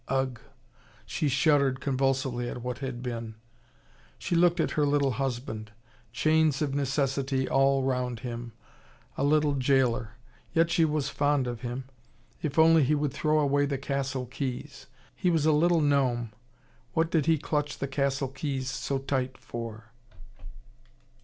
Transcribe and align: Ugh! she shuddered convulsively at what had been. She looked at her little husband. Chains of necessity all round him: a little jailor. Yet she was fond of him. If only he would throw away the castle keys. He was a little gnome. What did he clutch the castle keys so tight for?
Ugh! 0.07 0.41
she 1.05 1.29
shuddered 1.29 1.79
convulsively 1.79 2.49
at 2.49 2.63
what 2.63 2.79
had 2.79 3.03
been. 3.03 3.35
She 4.17 4.35
looked 4.35 4.59
at 4.59 4.71
her 4.71 4.83
little 4.87 5.11
husband. 5.11 5.71
Chains 6.11 6.59
of 6.59 6.73
necessity 6.73 7.47
all 7.47 7.83
round 7.83 8.21
him: 8.21 8.53
a 9.15 9.23
little 9.23 9.53
jailor. 9.53 10.15
Yet 10.55 10.71
she 10.71 10.85
was 10.85 11.09
fond 11.09 11.45
of 11.45 11.61
him. 11.61 11.83
If 12.41 12.57
only 12.57 12.83
he 12.83 12.95
would 12.95 13.13
throw 13.13 13.37
away 13.39 13.67
the 13.67 13.77
castle 13.77 14.25
keys. 14.25 14.87
He 15.15 15.29
was 15.29 15.45
a 15.45 15.51
little 15.51 15.81
gnome. 15.81 16.31
What 16.93 17.11
did 17.11 17.27
he 17.27 17.37
clutch 17.37 17.77
the 17.77 17.87
castle 17.87 18.29
keys 18.29 18.71
so 18.71 18.97
tight 18.97 19.37
for? 19.37 19.91